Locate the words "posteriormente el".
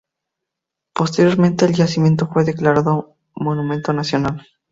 0.95-1.75